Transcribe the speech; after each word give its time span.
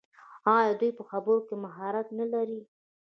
آیا 0.57 0.71
دوی 0.79 0.91
په 0.97 1.03
خبرو 1.09 1.45
کې 1.47 1.55
مهارت 1.65 2.07
نلري؟ 2.19 2.61